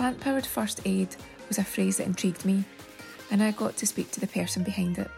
[0.00, 1.14] Plant powered first aid
[1.46, 2.64] was a phrase that intrigued me,
[3.30, 5.10] and I got to speak to the person behind it.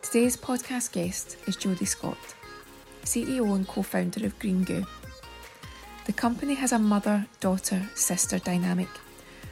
[0.00, 2.16] Today's podcast guest is Jodi Scott,
[3.04, 4.86] CEO and co founder of Green Goo.
[6.06, 8.88] The company has a mother daughter sister dynamic,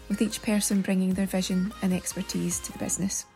[0.08, 3.26] with each person bringing their vision and expertise to the business.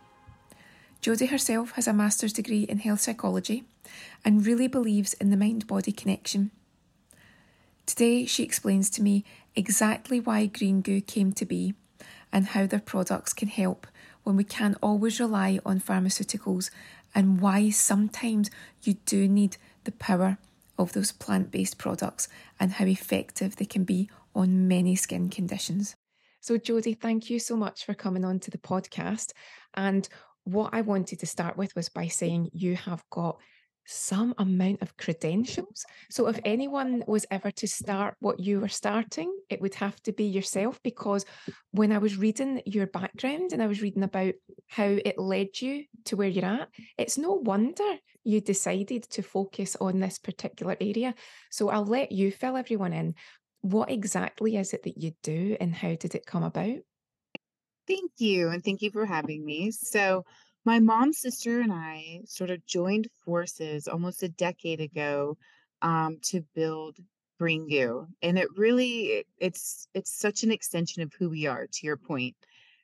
[1.02, 3.64] Jodi herself has a master's degree in health psychology
[4.24, 6.52] and really believes in the mind body connection.
[7.84, 9.24] Today, she explains to me
[9.56, 11.74] exactly why Green Goo came to be
[12.32, 13.86] and how their products can help
[14.22, 16.70] when we can't always rely on pharmaceuticals
[17.14, 18.50] and why sometimes
[18.82, 20.38] you do need the power
[20.78, 22.28] of those plant based products
[22.60, 25.94] and how effective they can be on many skin conditions.
[26.40, 29.32] So, Jodi, thank you so much for coming on to the podcast.
[29.74, 30.08] And
[30.44, 33.38] what I wanted to start with was by saying you have got
[33.86, 35.86] some amount of credentials.
[36.10, 40.12] So, if anyone was ever to start what you were starting, it would have to
[40.12, 40.80] be yourself.
[40.82, 41.24] Because
[41.70, 44.34] when I was reading your background and I was reading about
[44.66, 49.76] how it led you to where you're at, it's no wonder you decided to focus
[49.80, 51.14] on this particular area.
[51.50, 53.14] So, I'll let you fill everyone in.
[53.60, 56.78] What exactly is it that you do and how did it come about?
[57.86, 58.48] Thank you.
[58.48, 59.70] And thank you for having me.
[59.70, 60.24] So,
[60.66, 65.38] my mom's sister and I sort of joined forces almost a decade ago
[65.80, 66.96] um, to build
[67.38, 68.08] Green Goo.
[68.20, 72.34] And it really it's it's such an extension of who we are, to your point.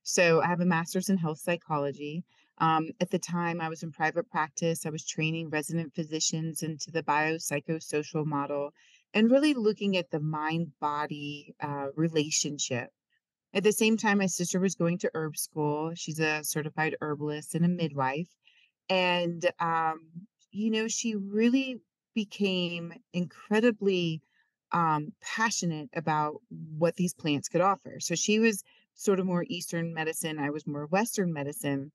[0.04, 2.24] So I have a master's in health psychology.
[2.58, 4.86] Um, at the time, I was in private practice.
[4.86, 8.72] I was training resident physicians into the biopsychosocial model
[9.12, 12.90] and really looking at the mind body uh, relationship
[13.54, 15.92] at the same time, my sister was going to herb school.
[15.94, 18.28] She's a certified herbalist and a midwife.
[18.88, 20.00] And, um,
[20.50, 21.80] you know, she really
[22.14, 24.22] became incredibly
[24.72, 26.36] um, passionate about
[26.76, 27.98] what these plants could offer.
[28.00, 30.38] So she was sort of more Eastern medicine.
[30.38, 31.92] I was more Western medicine.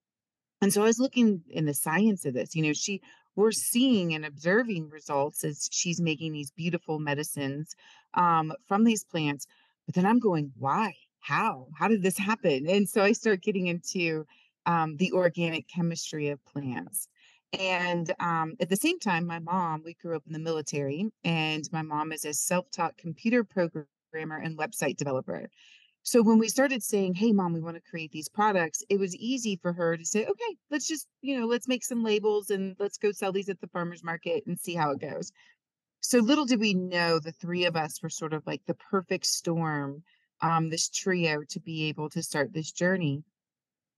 [0.62, 2.56] And so I was looking in the science of this.
[2.56, 3.02] You know, she
[3.36, 7.76] we're seeing and observing results as she's making these beautiful medicines
[8.16, 9.46] um, from these plants.
[9.86, 10.96] But then I'm going, why?
[11.28, 11.68] How?
[11.78, 12.70] How did this happen?
[12.70, 14.26] And so I start getting into
[14.66, 17.10] um, the organic chemistry of plants.
[17.60, 21.68] And um, at the same time, my mom, we grew up in the military, and
[21.74, 25.50] my mom is a self taught computer programmer and website developer.
[26.04, 29.14] So when we started saying, hey, mom, we want to create these products, it was
[29.18, 32.78] easy for her to say, okay, let's just, you know, let's make some labels and
[32.80, 35.34] let's go sell these at the farmer's market and see how it goes.
[36.00, 39.26] So little did we know the three of us were sort of like the perfect
[39.26, 40.04] storm
[40.42, 43.24] um, this trio to be able to start this journey.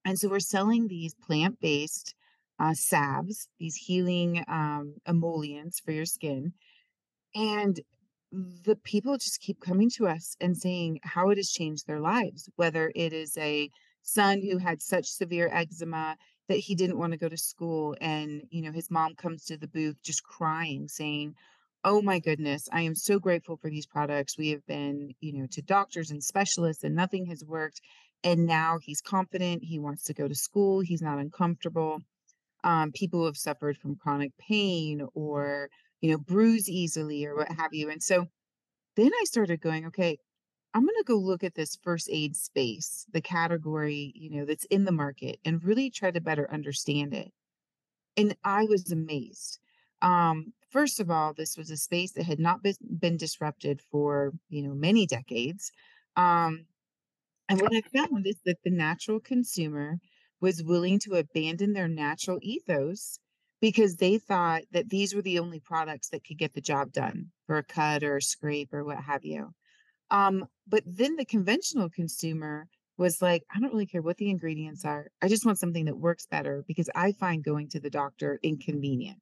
[0.06, 2.16] And so we're selling these plant based
[2.60, 6.54] uh, salves, these healing um, emollients for your skin.
[7.36, 7.80] And
[8.32, 12.50] the people just keep coming to us and saying how it has changed their lives,
[12.56, 13.70] whether it is a
[14.04, 16.16] son who had such severe eczema
[16.48, 19.58] that he didn't want to go to school and you know his mom comes to
[19.58, 21.36] the booth just crying saying
[21.84, 22.68] Oh my goodness.
[22.72, 24.38] I am so grateful for these products.
[24.38, 27.82] We have been, you know, to doctors and specialists and nothing has worked.
[28.24, 29.64] And now he's confident.
[29.64, 30.82] He wants to go to school.
[30.82, 32.02] He's not uncomfortable.
[32.64, 35.70] Um, people who have suffered from chronic pain or,
[36.02, 37.90] you know, bruise easily or what have you.
[37.90, 38.28] And so
[38.98, 40.18] then I started going, okay,
[40.74, 44.66] I'm going to go look at this first aid space, the category, you know, that's
[44.66, 47.32] in the market and really try to better understand it.
[48.18, 49.60] And I was amazed.
[50.02, 54.34] Um, First of all, this was a space that had not been, been disrupted for,
[54.50, 55.72] you know, many decades.
[56.16, 56.66] Um,
[57.48, 59.98] and what I found is that the natural consumer
[60.40, 63.20] was willing to abandon their natural ethos
[63.62, 67.32] because they thought that these were the only products that could get the job done
[67.46, 69.50] for a cut or a scrape or what have you.
[70.12, 74.86] Um, but then the conventional consumer was like, I don't really care what the ingredients
[74.86, 75.08] are.
[75.22, 79.20] I just want something that works better because I find going to the doctor inconvenient.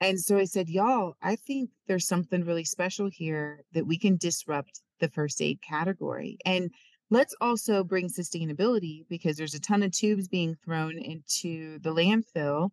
[0.00, 4.16] And so I said, y'all, I think there's something really special here that we can
[4.16, 6.38] disrupt the first aid category.
[6.44, 6.70] And
[7.10, 12.70] let's also bring sustainability because there's a ton of tubes being thrown into the landfill.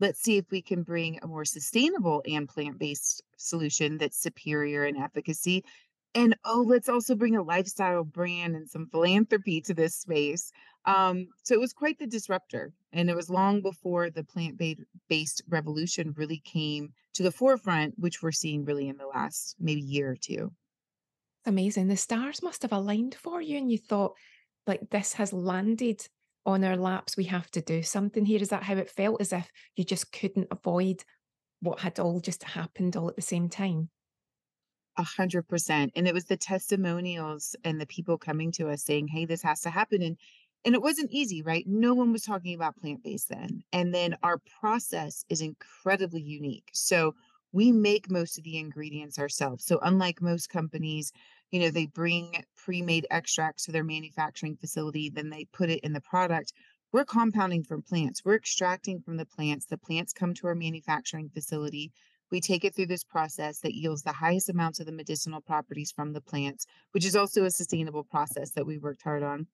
[0.00, 4.84] Let's see if we can bring a more sustainable and plant based solution that's superior
[4.84, 5.64] in efficacy
[6.14, 10.52] and oh, let's also bring a lifestyle brand and some philanthropy to this space.
[10.84, 12.72] Um, so it was quite the disruptor.
[12.92, 14.60] And it was long before the plant
[15.08, 19.82] based revolution really came to the forefront, which we're seeing really in the last maybe
[19.82, 20.52] year or two.
[21.44, 21.88] Amazing.
[21.88, 24.14] The stars must have aligned for you, and you thought,
[24.66, 26.06] like, this has landed
[26.44, 27.16] on our laps.
[27.16, 28.40] We have to do something here.
[28.40, 29.20] Is that how it felt?
[29.20, 31.04] As if you just couldn't avoid
[31.60, 33.90] what had all just happened all at the same time?
[34.98, 35.90] 100%.
[35.94, 39.60] And it was the testimonials and the people coming to us saying, "Hey, this has
[39.62, 40.16] to happen." And
[40.64, 41.64] and it wasn't easy, right?
[41.66, 43.62] No one was talking about plant-based then.
[43.72, 46.68] And then our process is incredibly unique.
[46.72, 47.14] So
[47.52, 49.64] we make most of the ingredients ourselves.
[49.64, 51.12] So unlike most companies,
[51.50, 55.92] you know, they bring pre-made extracts to their manufacturing facility, then they put it in
[55.92, 56.52] the product.
[56.92, 58.24] We're compounding from plants.
[58.24, 59.66] We're extracting from the plants.
[59.66, 61.92] The plants come to our manufacturing facility.
[62.30, 65.92] We take it through this process that yields the highest amounts of the medicinal properties
[65.92, 69.46] from the plants, which is also a sustainable process that we worked hard on.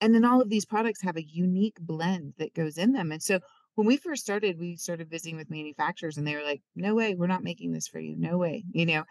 [0.00, 3.12] And then all of these products have a unique blend that goes in them.
[3.12, 3.38] And so
[3.76, 7.14] when we first started, we started visiting with manufacturers and they were like, no way,
[7.14, 8.16] we're not making this for you.
[8.16, 9.04] No way, you know.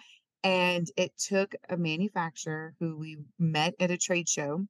[0.43, 4.65] And it took a manufacturer who we met at a trade show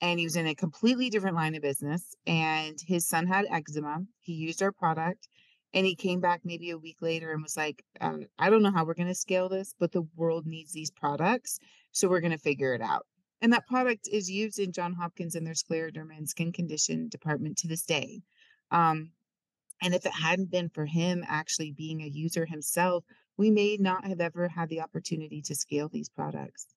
[0.00, 4.04] and he was in a completely different line of business and his son had eczema.
[4.20, 5.28] He used our product
[5.76, 8.72] and he came back maybe a week later and was like, uh, I don't know
[8.72, 11.60] how we're going to scale this, but the world needs these products.
[11.92, 13.04] So we're going to figure it out.
[13.42, 17.58] And that product is used in John Hopkins in their scleroderma and skin condition department
[17.58, 18.22] to this day.
[18.70, 19.10] Um,
[19.82, 23.04] and if it hadn't been for him actually being a user himself,
[23.36, 26.68] we may not have ever had the opportunity to scale these products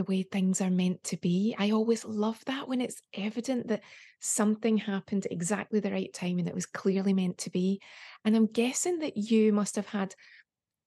[0.00, 1.54] the way things are meant to be.
[1.58, 3.82] I always love that when it's evident that
[4.18, 7.82] something happened exactly the right time and it was clearly meant to be.
[8.24, 10.14] And I'm guessing that you must have had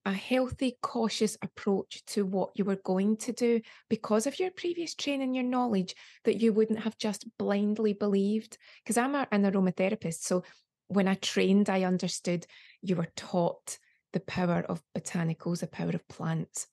[0.04, 4.96] a healthy, cautious approach to what you were going to do because of your previous
[4.96, 5.94] training, your knowledge,
[6.24, 8.58] that you wouldn't have just blindly believed.
[8.84, 10.24] Because I'm a, an aromatherapist.
[10.24, 10.44] So
[10.88, 12.48] when I trained, I understood
[12.82, 13.78] you were taught
[14.12, 16.66] the power of botanicals, the power of plants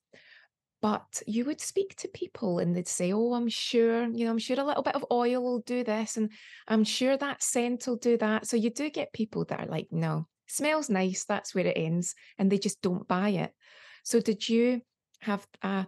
[0.81, 4.39] but you would speak to people and they'd say, Oh, I'm sure, you know, I'm
[4.39, 6.31] sure a little bit of oil will do this, and
[6.67, 8.47] I'm sure that scent will do that.
[8.47, 12.15] So you do get people that are like, No, smells nice, that's where it ends,
[12.37, 13.53] and they just don't buy it.
[14.03, 14.81] So did you
[15.21, 15.85] have a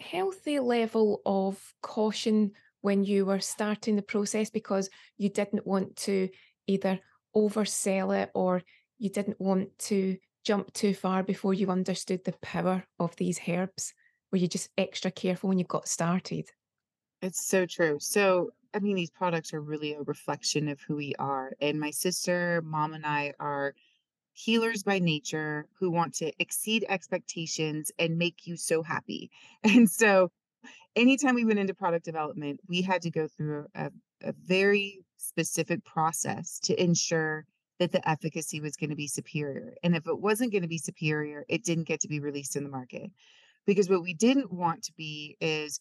[0.00, 6.28] healthy level of caution when you were starting the process because you didn't want to
[6.66, 7.00] either
[7.34, 8.62] oversell it or
[8.98, 10.16] you didn't want to
[10.46, 13.92] jump too far before you understood the power of these herbs?
[14.30, 16.48] Were you just extra careful when you got started?
[17.20, 17.98] It's so true.
[18.00, 21.52] So, I mean, these products are really a reflection of who we are.
[21.60, 23.74] And my sister, mom, and I are
[24.34, 29.30] healers by nature who want to exceed expectations and make you so happy.
[29.64, 30.30] And so,
[30.94, 33.90] anytime we went into product development, we had to go through a,
[34.22, 37.46] a very specific process to ensure
[37.78, 39.74] that the efficacy was going to be superior.
[39.82, 42.64] And if it wasn't going to be superior, it didn't get to be released in
[42.64, 43.10] the market.
[43.66, 45.80] Because what we didn't want to be is,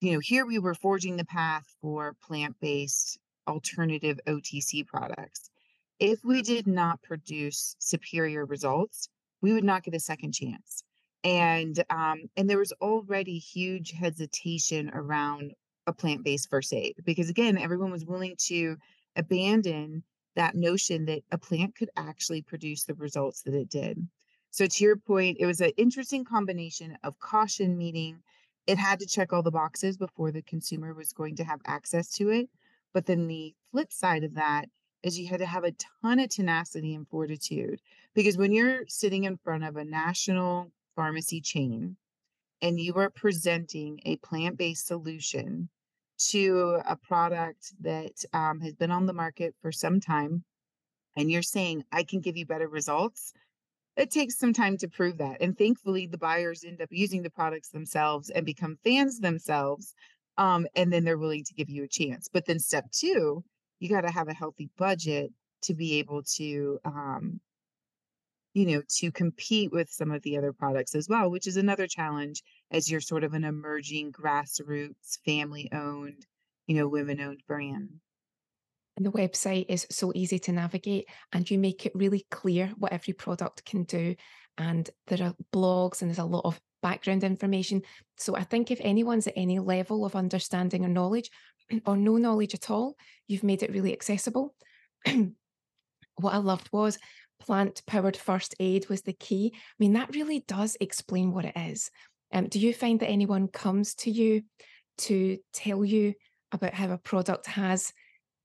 [0.00, 5.50] you know, here we were forging the path for plant based alternative OTC products.
[5.98, 9.08] If we did not produce superior results,
[9.40, 10.84] we would not get a second chance.
[11.24, 15.52] And um, and there was already huge hesitation around
[15.86, 18.76] a plant-based first aid because again, everyone was willing to
[19.16, 20.04] abandon
[20.36, 24.06] that notion that a plant could actually produce the results that it did.
[24.50, 28.20] So, to your point, it was an interesting combination of caution, meaning
[28.66, 32.10] it had to check all the boxes before the consumer was going to have access
[32.12, 32.48] to it.
[32.92, 34.68] But then the flip side of that
[35.02, 37.80] is you had to have a ton of tenacity and fortitude
[38.14, 41.96] because when you're sitting in front of a national pharmacy chain
[42.60, 45.68] and you are presenting a plant based solution
[46.18, 50.44] to a product that um, has been on the market for some time
[51.16, 53.32] and you're saying, I can give you better results,
[53.96, 55.38] it takes some time to prove that.
[55.40, 59.94] And thankfully, the buyers end up using the products themselves and become fans themselves.
[60.36, 62.28] Um, and then they're willing to give you a chance.
[62.32, 63.42] But then, step two,
[63.80, 65.32] you got to have a healthy budget
[65.62, 67.40] to be able to um,
[68.54, 71.86] you know, to compete with some of the other products as well, which is another
[71.86, 76.26] challenge as you're sort of an emerging grassroots, family owned,
[76.66, 77.88] you know, women owned brand.
[78.96, 82.92] And the website is so easy to navigate, and you make it really clear what
[82.92, 84.16] every product can do.
[84.56, 87.82] And there are blogs, and there's a lot of background information.
[88.16, 91.30] So I think if anyone's at any level of understanding or knowledge,
[91.86, 92.96] or no knowledge at all,
[93.28, 94.54] you've made it really accessible.
[96.16, 96.98] what I loved was
[97.40, 99.52] plant powered first aid was the key.
[99.54, 101.90] I mean, that really does explain what it is.
[102.32, 104.42] Um, do you find that anyone comes to you
[104.98, 106.14] to tell you
[106.52, 107.92] about how a product has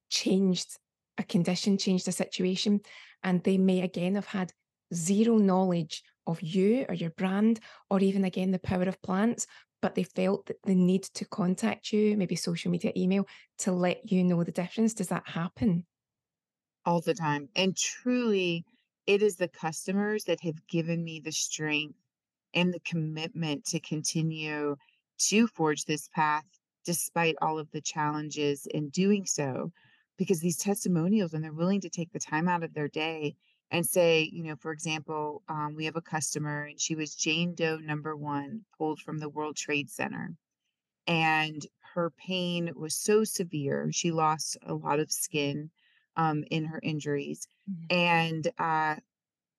[0.09, 0.77] changed
[1.17, 2.81] a condition, changed a situation,
[3.23, 4.51] and they may again have had
[4.93, 7.59] zero knowledge of you or your brand,
[7.89, 9.47] or even again the power of plants,
[9.81, 14.09] but they felt that the need to contact you, maybe social media, email, to let
[14.11, 14.93] you know the difference?
[14.93, 15.85] Does that happen?
[16.85, 17.49] All the time.
[17.55, 18.65] And truly,
[19.05, 21.97] it is the customers that have given me the strength
[22.53, 24.75] and the commitment to continue
[25.17, 26.45] to forge this path
[26.85, 29.71] despite all of the challenges in doing so.
[30.17, 33.35] Because these testimonials, when they're willing to take the time out of their day
[33.71, 37.55] and say, you know, for example, um, we have a customer and she was Jane
[37.55, 40.35] Doe number one, pulled from the World Trade Center.
[41.07, 43.89] And her pain was so severe.
[43.91, 45.71] She lost a lot of skin
[46.15, 47.47] um, in her injuries.
[47.67, 47.87] Mhm.
[47.89, 48.97] And uh,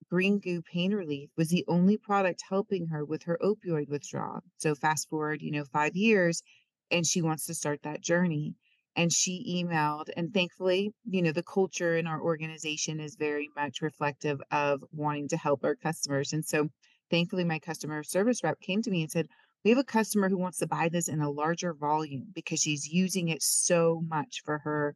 [0.09, 4.41] Green Goo Pain Relief was the only product helping her with her opioid withdrawal.
[4.59, 6.43] So fast forward, you know, 5 years,
[6.91, 8.55] and she wants to start that journey.
[8.97, 13.83] And she emailed, and thankfully, you know, the culture in our organization is very much
[13.83, 16.33] reflective of wanting to help our customers.
[16.33, 16.69] And so
[17.11, 19.27] thankfully, my customer service rep came to me and said,
[19.65, 22.87] "We have a customer who wants to buy this in a larger volume because she's
[22.87, 24.95] using it so much for her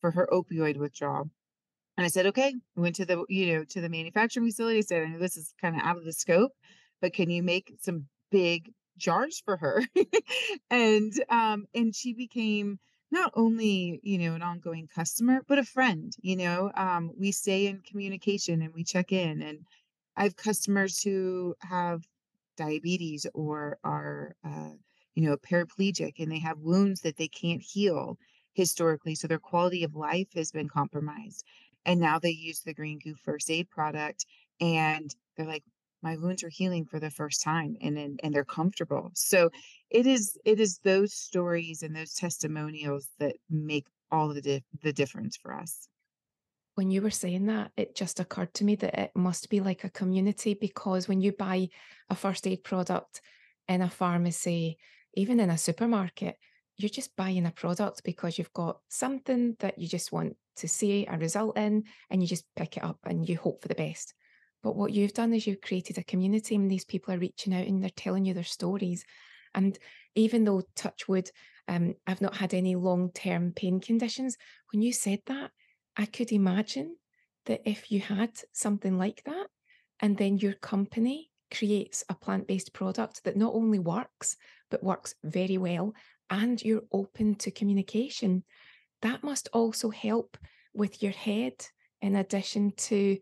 [0.00, 1.30] for her opioid withdrawal."
[1.96, 4.82] And I said, "Okay." We went to the, you know, to the manufacturing facility, I
[4.82, 6.52] said, "I know this is kinda out of the scope,
[7.00, 9.82] but can you make some big jars for her?"
[10.70, 12.78] And, um, and she became
[13.10, 16.70] not only, you know, an ongoing customer, but a friend, you know?
[16.76, 19.66] Um, we stay in communication and we check in, and
[20.16, 22.02] I have customers who have
[22.56, 24.74] diabetes or are, uh,
[25.14, 28.18] you know, paraplegic and they have wounds that they can't heal
[28.60, 31.44] historically, so their quality of life has been compromised.
[31.86, 34.26] And now they use the Green Goo first aid product
[34.60, 35.64] and they're like,
[36.02, 39.10] my wounds are healing for the first time and and, and they're comfortable.
[39.14, 39.50] So
[39.88, 44.92] it is it is those stories and those testimonials that make all the dif- the
[44.92, 45.88] difference for us.
[46.74, 49.84] When you were saying that, it just occurred to me that it must be like
[49.84, 51.68] a community because when you buy
[52.08, 53.20] a first aid product
[53.68, 54.78] in a pharmacy,
[55.14, 56.36] even in a supermarket,
[56.82, 61.06] you're just buying a product because you've got something that you just want to see
[61.06, 64.14] a result in, and you just pick it up and you hope for the best.
[64.62, 67.66] But what you've done is you've created a community, and these people are reaching out
[67.66, 69.04] and they're telling you their stories.
[69.54, 69.78] And
[70.14, 71.30] even though, Touchwood,
[71.68, 74.36] um, I've not had any long term pain conditions,
[74.72, 75.50] when you said that,
[75.96, 76.96] I could imagine
[77.46, 79.46] that if you had something like that,
[80.00, 84.36] and then your company creates a plant based product that not only works,
[84.70, 85.94] but works very well,
[86.30, 88.44] and you're open to communication,
[89.02, 90.36] that must also help
[90.74, 91.54] with your head
[92.00, 93.18] in addition to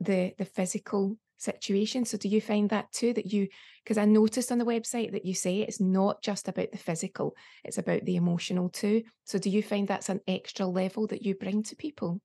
[0.00, 2.04] the the physical situation.
[2.04, 3.48] So do you find that too that you
[3.84, 7.36] because I noticed on the website that you say it's not just about the physical,
[7.64, 9.02] it's about the emotional too.
[9.24, 12.20] So do you find that's an extra level that you bring to people?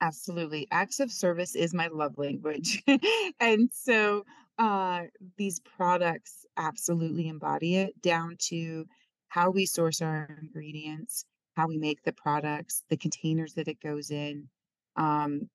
[0.00, 0.68] Absolutely.
[0.70, 2.82] Acts of service is my love language.
[3.40, 4.24] and so
[4.56, 5.04] uh,
[5.36, 8.86] these products absolutely embody it down to
[9.28, 11.24] how we source our ingredients,
[11.56, 14.48] how we make the products, the containers that it goes in,
[14.96, 15.48] um,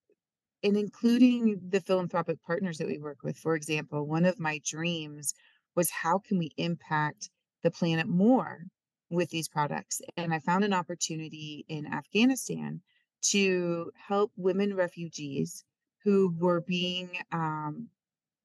[0.64, 3.38] and including the philanthropic partners that we work with.
[3.38, 5.34] For example, one of my dreams
[5.76, 7.30] was how can we impact
[7.64, 8.66] the planet more
[9.10, 10.02] with these products?
[10.18, 12.82] And I found an opportunity in Afghanistan
[13.24, 15.64] to help women refugees
[16.04, 17.90] who were being um,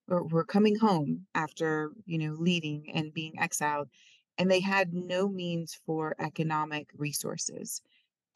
[0.08, 3.88] or were coming home after you know leaving and being exiled
[4.38, 7.82] and they had no means for economic resources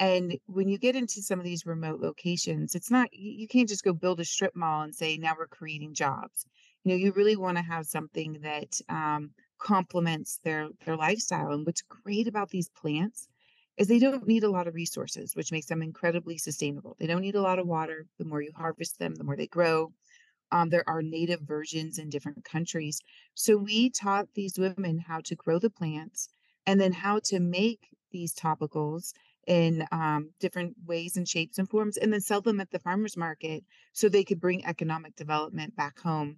[0.01, 3.85] and when you get into some of these remote locations, it's not you can't just
[3.85, 6.45] go build a strip mall and say, now we're creating jobs.
[6.83, 11.53] You know, you really want to have something that um, complements their their lifestyle.
[11.53, 13.29] And what's great about these plants
[13.77, 16.97] is they don't need a lot of resources, which makes them incredibly sustainable.
[16.99, 18.07] They don't need a lot of water.
[18.19, 19.93] The more you harvest them, the more they grow.
[20.53, 23.01] Um, there are native versions in different countries.
[23.35, 26.29] So we taught these women how to grow the plants
[26.67, 29.13] and then how to make these topicals
[29.47, 33.17] in um, different ways and shapes and forms, and then sell them at the farmers
[33.17, 36.37] market so they could bring economic development back home.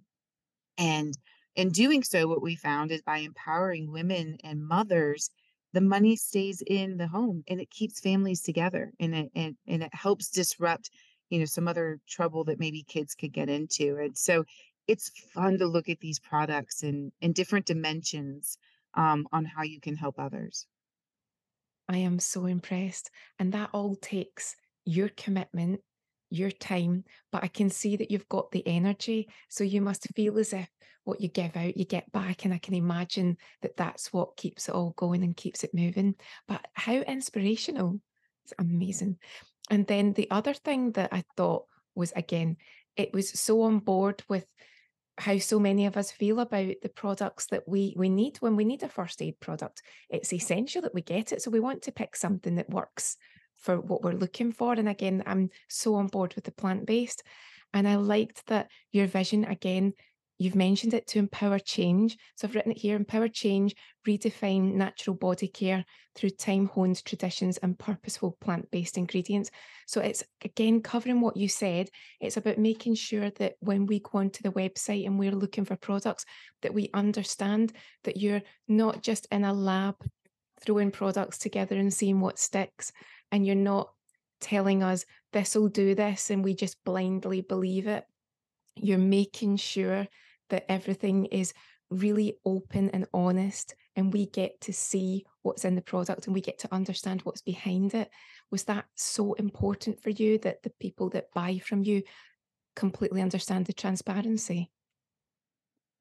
[0.77, 1.15] And
[1.55, 5.29] in doing so, what we found is by empowering women and mothers,
[5.73, 9.83] the money stays in the home and it keeps families together and it and, and
[9.83, 10.89] it helps disrupt,
[11.29, 13.97] you know, some other trouble that maybe kids could get into.
[13.97, 14.43] And so
[14.87, 18.57] it's fun to look at these products in in different dimensions
[18.93, 20.67] um, on how you can help others.
[21.87, 23.11] I am so impressed.
[23.39, 24.55] And that all takes
[24.85, 25.81] your commitment,
[26.29, 29.27] your time, but I can see that you've got the energy.
[29.49, 30.69] So you must feel as if
[31.03, 32.45] what you give out, you get back.
[32.45, 36.15] And I can imagine that that's what keeps it all going and keeps it moving.
[36.47, 37.99] But how inspirational!
[38.43, 39.17] It's amazing.
[39.69, 42.57] And then the other thing that I thought was again,
[42.95, 44.45] it was so on board with
[45.17, 48.65] how so many of us feel about the products that we we need when we
[48.65, 49.81] need a first aid product.
[50.09, 51.41] It's essential that we get it.
[51.41, 53.17] So we want to pick something that works
[53.57, 54.73] for what we're looking for.
[54.73, 57.23] And again, I'm so on board with the plant-based.
[57.73, 59.93] And I liked that your vision again
[60.37, 62.17] You've mentioned it to empower change.
[62.35, 63.73] So I've written it here empower change,
[64.05, 69.49] redefine natural body care through time honed traditions and purposeful plant based ingredients.
[69.87, 71.89] So it's again covering what you said.
[72.19, 75.77] It's about making sure that when we go onto the website and we're looking for
[75.77, 76.25] products,
[76.63, 77.71] that we understand
[78.03, 79.95] that you're not just in a lab
[80.59, 82.91] throwing products together and seeing what sticks,
[83.31, 83.89] and you're not
[84.41, 88.03] telling us this will do this and we just blindly believe it.
[88.75, 90.07] You're making sure
[90.49, 91.53] that everything is
[91.89, 96.41] really open and honest and we get to see what's in the product and we
[96.41, 98.09] get to understand what's behind it
[98.51, 102.01] was that so important for you that the people that buy from you
[102.75, 104.71] completely understand the transparency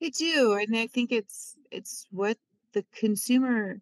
[0.02, 2.36] I do, and I think it's it's what
[2.72, 3.80] the consumer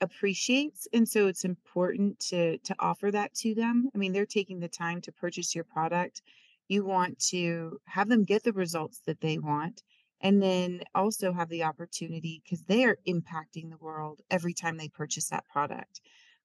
[0.00, 3.88] appreciates, and so it's important to to offer that to them.
[3.94, 6.22] I mean, they're taking the time to purchase your product.
[6.68, 9.82] You want to have them get the results that they want,
[10.22, 14.88] and then also have the opportunity because they are impacting the world every time they
[14.88, 16.00] purchase that product.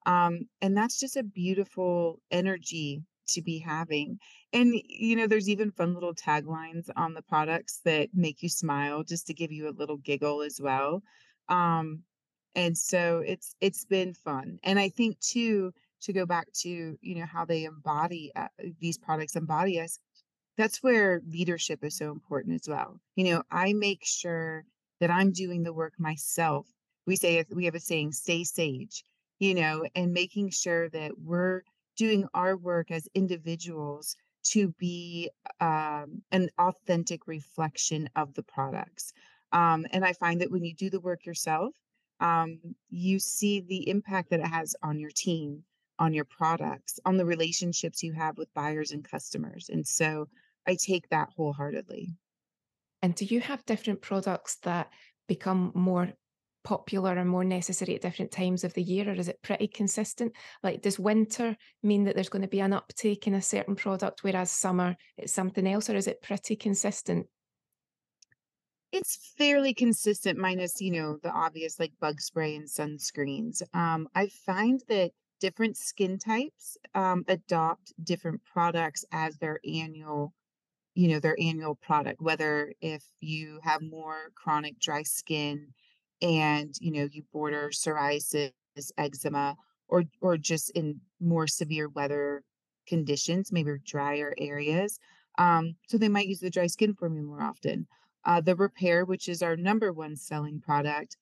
[0.06, 4.20] Um, and that's just a beautiful energy to be having.
[4.54, 9.04] And, you know, there's even fun little taglines on the products that make you smile
[9.04, 11.04] just to give you a little giggle as well.
[11.50, 12.04] Um,
[12.56, 14.60] and so it's it's been fun.
[14.64, 18.48] And I think too, to go back to, you know, how they embody uh,
[18.80, 20.00] these products embody us,
[20.58, 23.00] that's where leadership is so important as well.
[23.16, 24.66] You know, I make sure
[25.00, 26.66] that I'm doing the work myself.
[27.06, 29.04] We say we have a saying, stay sage,
[29.40, 31.62] you know, and making sure that we're
[31.96, 39.14] doing our work as individuals to be um, an authentic reflection of the products.
[39.52, 41.74] Um, and I find that when you do the work yourself,
[42.20, 42.60] um,
[42.90, 45.64] you see the impact that it has on your team,
[46.00, 49.70] on your products, on the relationships you have with buyers and customers.
[49.72, 50.28] And so
[50.68, 52.10] I take that wholeheartedly.
[53.02, 54.92] And do you have different products that
[55.28, 56.14] become more
[56.64, 60.34] popular and more necessary at different times of the year, or is it pretty consistent?
[60.64, 64.24] Like, does winter mean that there's going to be an uptake in a certain product,
[64.24, 67.28] whereas summer it's something else, or is it pretty consistent?
[68.92, 73.62] It's fairly consistent, minus, you know, the obvious like bug spray and sunscreens.
[73.74, 80.34] Um, I find that different skin types um, adopt different products as their annual
[80.98, 85.68] you know their annual product whether if you have more chronic dry skin
[86.22, 88.52] and you know you border psoriasis
[88.98, 89.56] eczema
[89.88, 92.42] or or just in more severe weather
[92.88, 95.00] conditions maybe drier areas
[95.38, 97.86] um, so they might use the dry skin formula more often
[98.26, 101.16] uh, the repair which is our number one selling product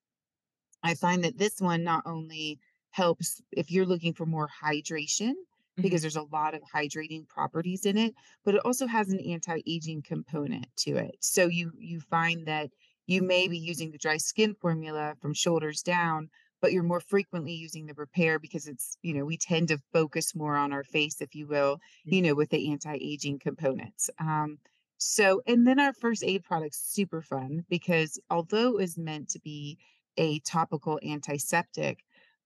[0.83, 2.59] i find that this one not only
[2.95, 5.33] helps if you're looking for more hydration.
[5.77, 10.01] Because there's a lot of hydrating properties in it but it also has an anti-aging
[10.03, 11.15] component to it.
[11.19, 12.69] So you you find that
[13.07, 16.29] you may be using the dry skin formula from shoulders down,
[16.61, 20.35] but you're more frequently using the repair because it's, you know, we tend to focus
[20.35, 24.09] more on our face, if you will, you know, with the anti-aging components.
[24.19, 24.57] Um,
[24.97, 29.39] so, and then our first aid product's super fun because although it was meant to
[29.39, 29.77] be
[30.17, 32.04] a topical antiseptic,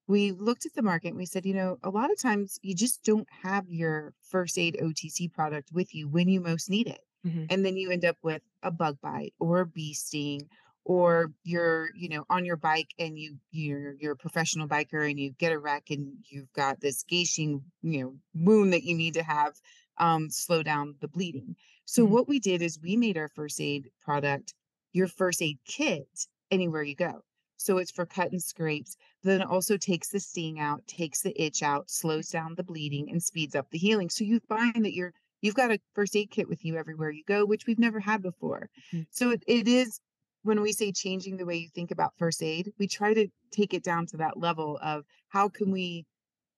[0.10, 2.76] we looked at the market and we said, you know, a lot of times you
[2.76, 7.02] just don't have your first aid OTC product with you when you most need it.
[7.24, 7.50] Mhm.
[7.50, 10.50] And then you end up with a bug bite or a bee sting
[10.86, 15.20] or you're, you know, on your bike and you you're you're a professional biker and
[15.20, 19.16] you get a wreck and you've got this gashing, you know, wound that you need
[19.16, 19.56] to have
[19.98, 21.56] um slow down the bleeding.
[21.86, 22.14] So Mhm.
[22.14, 24.54] what we did is we made our first aid product
[24.94, 27.22] your first aid kit anywhere you go.
[27.60, 31.22] So it's for cut and scrapes, but then it also takes the sting out, takes
[31.22, 34.10] the itch out, slows down the bleeding, and speeds up the healing.
[34.10, 37.24] So you find that you're you've got a first aid kit with you everywhere you
[37.26, 38.70] go, which we've never had before.
[38.94, 39.08] Mhm.
[39.12, 40.00] So it, it is
[40.44, 43.74] when we say changing the way you think about first aid, we try to take
[43.74, 46.06] it down to that level of how can we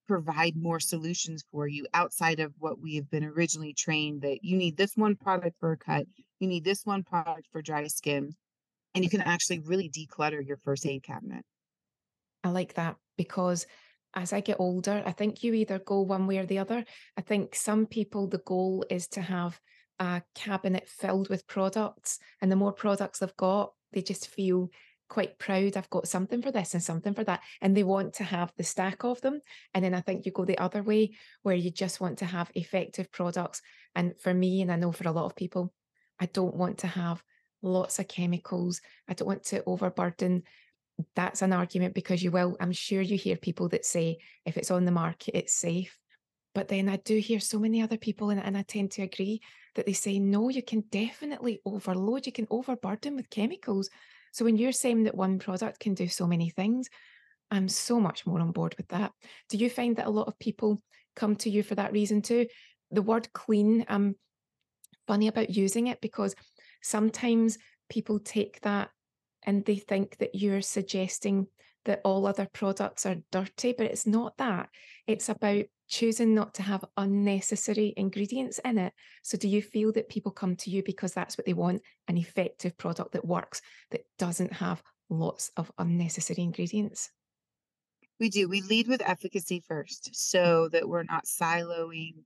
[0.07, 4.57] provide more solutions for you outside of what we have been originally trained that you
[4.57, 6.05] need this one product for a cut,
[6.39, 8.35] you need this one product for dry skin,
[8.93, 11.43] and you can actually really declutter your first aid cabinet.
[12.43, 13.65] I like that because
[14.13, 16.84] as I get older, I think you either go one way or the other.
[17.17, 19.60] I think some people, the goal is to have
[19.99, 24.69] a cabinet filled with products, and the more products they've got, they just feel
[25.08, 25.77] quite proud.
[25.77, 28.63] I've got something for this and something for that, and they want to have the
[28.63, 29.41] stack of them.
[29.73, 31.12] And then I think you go the other way
[31.43, 33.62] where you just want to have effective products.
[33.95, 35.73] And for me, and I know for a lot of people,
[36.19, 37.23] I don't want to have
[37.62, 38.82] lots of chemicals.
[39.08, 40.43] I don't want to overburden
[41.15, 44.71] that's an argument because you will I'm sure you hear people that say if it's
[44.71, 45.97] on the market, it's safe.
[46.54, 49.41] But then I do hear so many other people, and, and I tend to agree
[49.76, 53.89] that they say, no, you can definitely overload, you can overburden with chemicals.
[54.34, 56.89] So when you're saying that one product can do so many things,
[57.52, 59.13] I'm so much more on board with that.
[59.50, 60.82] Do you find that a lot of people
[61.15, 62.47] come to you for that reason too?
[62.91, 64.15] The word clean, I'm
[65.08, 66.36] funny about using it because
[66.81, 67.57] sometimes
[67.89, 68.89] people take that
[69.43, 71.47] and they think that you're suggesting
[71.85, 74.69] that all other products are dirty, but it's not that.
[75.07, 78.93] It's about choosing not to have unnecessary ingredients in it.
[79.23, 82.17] So, do you feel that people come to you because that's what they want an
[82.17, 87.09] effective product that works, that doesn't have lots of unnecessary ingredients?
[88.19, 88.47] We do.
[88.47, 90.15] We lead with efficacy first mm.
[90.15, 92.23] so that we're not siloing,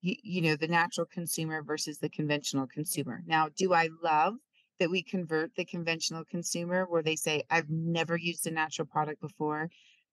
[0.00, 3.22] you, you know, the natural consumer versus the conventional consumer.
[3.26, 4.34] Now, do I love
[4.78, 9.20] that we convert the conventional consumer where they say, I've never used a natural product
[9.20, 9.70] before,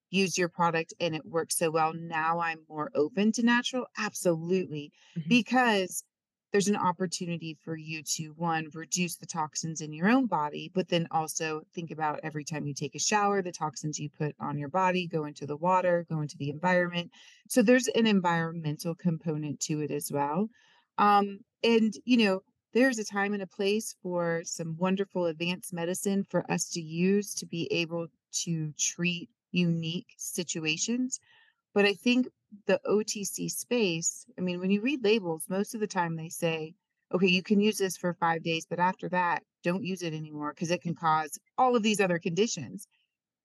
[0.10, 1.94] use your product and it works so well.
[1.94, 3.88] Now I'm more open to natural.
[3.98, 4.92] Absolutely.
[5.16, 5.40] Mhm.
[5.42, 6.04] Because
[6.56, 10.88] there's an opportunity for you to one reduce the toxins in your own body but
[10.88, 14.58] then also think about every time you take a shower the toxins you put on
[14.58, 17.12] your body go into the water go into the environment.
[17.50, 20.48] So there's an environmental component to it as well.
[20.98, 22.40] Um, and you know
[22.74, 27.34] there's a time and a place for some wonderful advanced medicine for us to use
[27.36, 28.08] to be able
[28.44, 31.20] to treat unique situations.
[31.74, 32.28] But I think
[32.66, 36.74] the OTC space, I mean, when you read labels, most of the time they say,
[37.14, 40.54] okay, you can use this for five days, but after that, don't use it anymore
[40.54, 42.88] because it can cause all of these other conditions.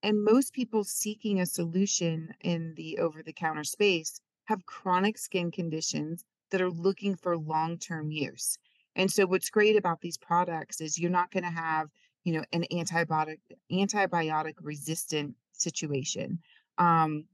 [0.03, 5.51] And most people seeking a solution in the over the counter space have chronic skin
[5.51, 8.57] conditions that are looking for long term use.
[8.95, 11.89] And so, what's great about these products is you're not going to have,
[12.23, 13.39] you know, an antibiotic
[13.71, 16.39] antibiotic resistant situation.
[16.77, 17.25] Um,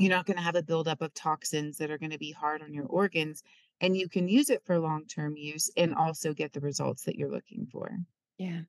[0.00, 2.62] you're not going to have a buildup of toxins that are going to be hard
[2.62, 3.42] on your organs,
[3.80, 7.16] and you can use it for long term use and also get the results that
[7.16, 7.90] you're looking for.
[8.38, 8.60] Yeah.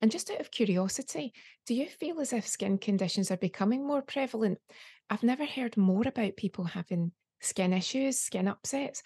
[0.00, 1.32] And just out of curiosity,
[1.66, 4.58] do you feel as if skin conditions are becoming more prevalent?
[5.10, 9.02] I've never heard more about people having skin issues, skin upsets.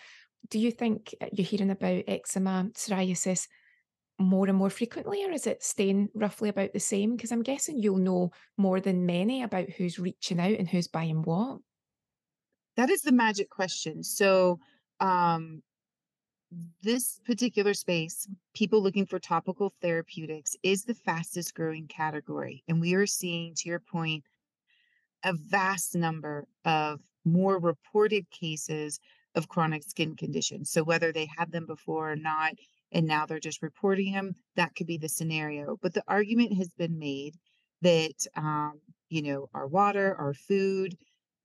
[0.51, 3.47] Do you think uh, you're hearing about eczema, psoriasis
[4.23, 7.17] more and more frequently, or is it staying roughly about the same?
[7.17, 11.23] Because I'm guessing you'll know more than many about who's reaching out and who's buying
[11.23, 11.59] what.
[12.77, 14.03] That is the magic question.
[14.03, 14.59] So,
[15.01, 15.63] um,
[16.83, 22.63] this particular space, people looking for topical therapeutics, is the fastest growing category.
[22.69, 24.25] And we are seeing, to your point,
[25.25, 29.01] a vast number of more reported cases
[29.35, 30.71] of chronic skin conditions.
[30.71, 32.55] So, whether they had them before or not,
[32.93, 35.77] and now they're just reporting them, that could be the scenario.
[35.81, 37.37] But the argument has been made
[37.81, 40.97] that, um, you know, our water, our food,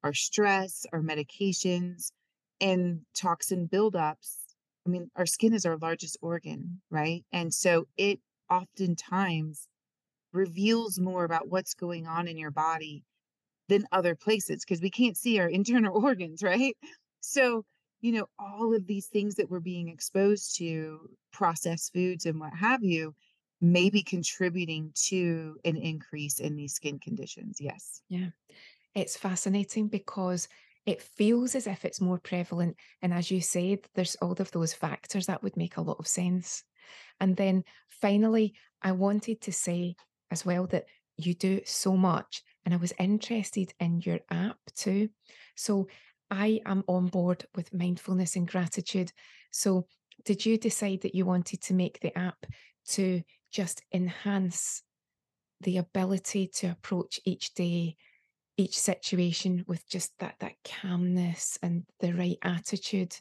[0.04, 2.12] our stress, our medications,
[2.62, 4.38] and toxin buildups.
[4.86, 7.24] I mean, our skin is our largest organ, right?
[7.32, 9.68] And so it oftentimes
[10.34, 13.04] reveals more about what's going on in your body
[13.70, 16.76] than other places because we can't see our internal organs, right?
[17.20, 17.66] So,
[18.02, 22.54] you know, all of these things that we're being exposed to, processed foods and what
[22.54, 23.16] have you,
[23.60, 27.58] may be contributing to an increase in these skin conditions.
[27.60, 28.02] Yes.
[28.08, 28.30] Yeah.
[28.94, 30.48] It's fascinating because
[30.86, 32.78] it feels as if it's more prevalent.
[33.02, 36.08] And as you said, there's all of those factors that would make a lot of
[36.08, 36.64] sense.
[37.20, 39.96] And then finally, I wanted to say
[40.32, 40.86] as well that
[41.18, 42.44] you do so much.
[42.64, 45.10] And I was interested in your app too.
[45.56, 45.88] So
[46.30, 49.12] I am on board with mindfulness and gratitude.
[49.52, 49.88] So,
[50.26, 52.46] did you decide that you wanted to make the app
[52.90, 54.84] to just enhance
[55.62, 57.96] the ability to approach each day,
[58.58, 63.16] each situation with just that that calmness and the right attitude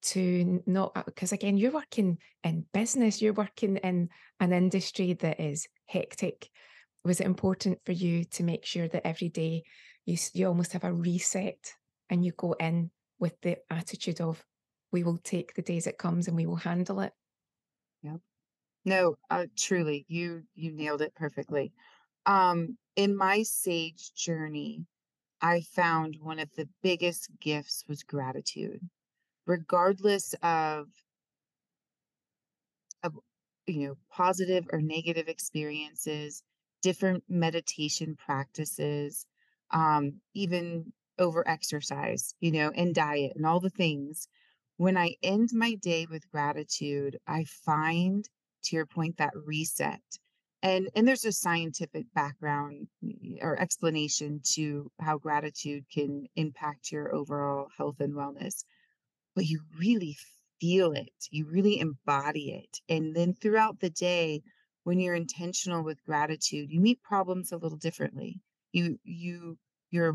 [0.00, 4.08] to not uh, because again you're working in business you're working in
[4.38, 6.48] an industry that is hectic
[7.04, 9.62] was it important for you to make sure that every day
[10.06, 11.74] you you almost have a reset
[12.10, 14.44] and you go in with the attitude of
[14.92, 17.12] we will take the days it comes and we will handle it.
[18.02, 18.20] Yep.
[18.84, 21.72] No, uh, truly, you you nailed it perfectly.
[22.26, 24.86] Um, in my sage journey,
[25.40, 28.80] I found one of the biggest gifts was gratitude,
[29.46, 30.88] regardless of
[33.02, 33.14] of
[33.66, 36.42] you know positive or negative experiences,
[36.82, 39.26] different meditation practices,
[39.70, 44.28] um, even over exercise, you know, and diet and all the things.
[44.76, 48.24] When I end my day with gratitude, I find,
[48.64, 50.02] to your point, that reset.
[50.62, 52.88] and and there's a scientific background
[53.42, 58.64] or explanation to how gratitude can impact your overall health and wellness
[59.34, 60.16] but you really
[60.60, 64.42] feel it you really embody it and then throughout the day
[64.84, 68.40] when you're intentional with gratitude you meet problems a little differently
[68.72, 69.56] you you
[69.90, 70.14] you're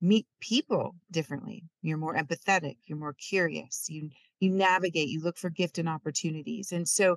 [0.00, 1.64] meet people differently.
[1.82, 6.72] You're more empathetic you're more curious you you navigate you look for gift and opportunities.
[6.72, 7.16] And so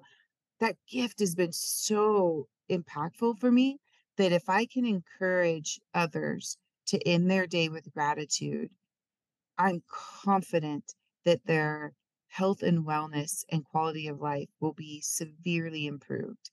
[0.59, 3.79] that gift has been so impactful for me
[4.17, 8.69] that if I can encourage others to end their day with gratitude,
[9.57, 9.83] I'm
[10.23, 10.93] confident
[11.25, 11.93] that their
[12.27, 16.51] health and wellness and quality of life will be severely improved.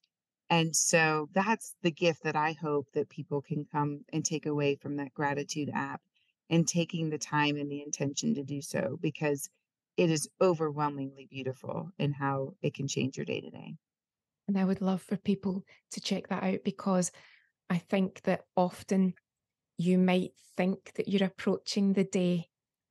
[0.48, 4.76] And so that's the gift that I hope that people can come and take away
[4.76, 6.00] from that gratitude app
[6.50, 9.48] and taking the time and the intention to do so because
[9.96, 13.74] it is overwhelmingly beautiful in how it can change your day to day.
[14.48, 17.10] And I would love for people to check that out because
[17.68, 19.14] I think that often
[19.78, 22.48] you might think that you're approaching the day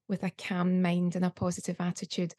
[0.08, 2.36] with a calm mind and a positive attitude,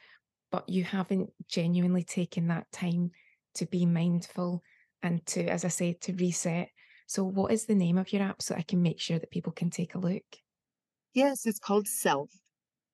[0.52, 3.10] but you haven't genuinely taken that time
[3.54, 4.62] to be mindful
[5.02, 6.68] and to, as I say, to reset.
[7.06, 9.52] So, what is the name of your app so I can make sure that people
[9.52, 10.24] can take a look?
[11.16, 12.28] Yes, it's called Self.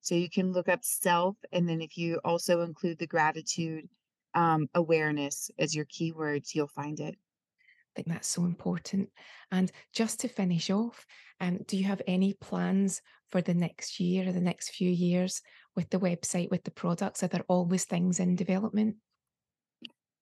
[0.00, 1.36] So you can look up Self.
[1.50, 3.88] And then if you also include the gratitude
[4.32, 7.16] um, awareness as your keywords, you'll find it.
[7.16, 9.08] I think that's so important.
[9.50, 11.04] And just to finish off,
[11.40, 15.42] um, do you have any plans for the next year or the next few years
[15.74, 17.24] with the website, with the products?
[17.24, 18.98] Are there always things in development?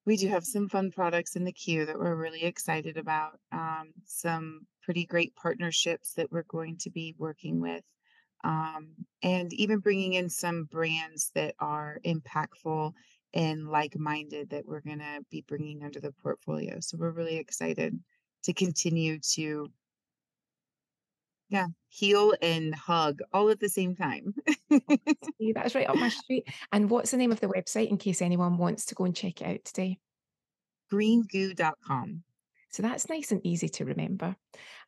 [0.06, 3.38] We do have some fun products in the queue that we're really excited about.
[3.52, 7.84] Um, some pretty great partnerships that we're going to be working with.
[8.42, 12.92] Um, and even bringing in some brands that are impactful
[13.34, 16.80] and like-minded that we're gonna be bringing under the portfolio.
[16.80, 17.98] So we're really excited
[18.44, 19.68] to continue to
[21.50, 24.34] yeah, heal and hug all at the same time.
[25.54, 26.46] That's right up my street.
[26.72, 29.42] And what's the name of the website in case anyone wants to go and check
[29.42, 29.98] it out today?
[30.92, 32.22] Greengoo.com.
[32.70, 34.36] So that's nice and easy to remember.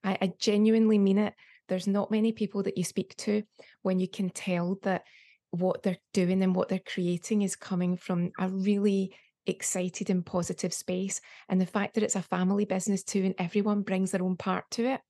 [0.05, 1.35] I, I genuinely mean it.
[1.69, 3.43] There's not many people that you speak to
[3.83, 5.03] when you can tell that
[5.51, 10.73] what they're doing and what they're creating is coming from a really excited and positive
[10.73, 11.21] space.
[11.49, 14.71] And the fact that it's a family business too, and everyone brings their own part
[14.73, 15.01] to it.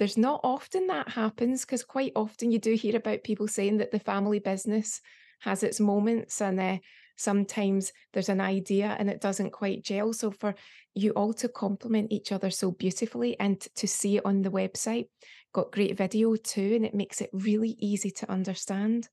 [0.00, 3.90] There's not often that happens because quite often you do hear about people saying that
[3.90, 5.02] the family business
[5.40, 6.78] has its moments and uh,
[7.18, 10.14] sometimes there's an idea and it doesn't quite gel.
[10.14, 10.54] So for
[10.94, 15.08] you all to complement each other so beautifully and to see it on the website,
[15.52, 19.06] got great video too, and it makes it really easy to understand.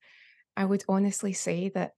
[0.56, 1.96] I would honestly say that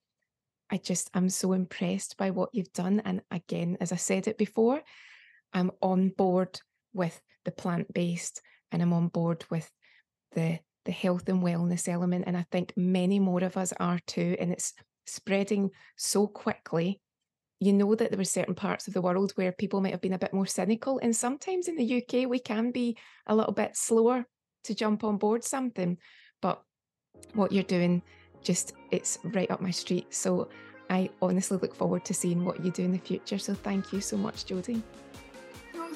[0.71, 3.03] I just am so impressed by what you've done.
[3.05, 4.81] And again, as I said it before,
[5.53, 6.59] I'm on board
[6.91, 9.69] with the plant based and I'm on board with
[10.33, 12.23] the the health and wellness element.
[12.25, 14.35] And I think many more of us are too.
[14.39, 14.73] And it's
[15.05, 16.99] spreading so quickly.
[17.59, 20.13] You know that there were certain parts of the world where people might have been
[20.13, 20.99] a bit more cynical.
[21.03, 24.25] And sometimes in the UK, we can be a little bit slower
[24.63, 25.97] to jump on board something.
[26.41, 26.61] But
[27.33, 28.01] what you're doing
[28.41, 30.13] just it's right up my street.
[30.13, 30.49] So
[30.89, 33.37] I honestly look forward to seeing what you do in the future.
[33.37, 34.81] So thank you so much, Jodi.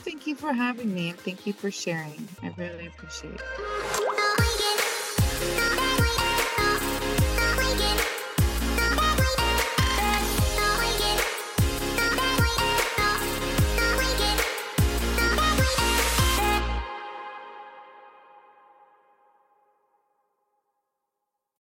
[0.04, 2.28] Thank you for having me and thank you for sharing.
[2.42, 4.03] I really appreciate it.